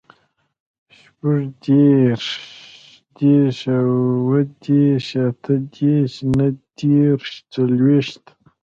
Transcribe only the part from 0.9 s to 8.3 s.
شپوږدېرس, اوهدېرس, اتهدېرس, نهدېرس, څلوېښت